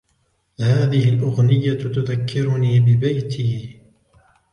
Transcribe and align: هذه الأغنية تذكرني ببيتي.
هذه 0.61 1.09
الأغنية 1.09 1.73
تذكرني 1.73 2.79
ببيتي. 2.79 3.79